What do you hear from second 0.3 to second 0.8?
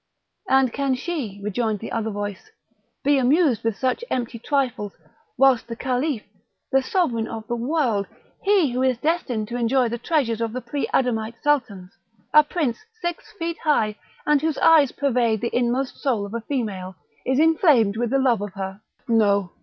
"And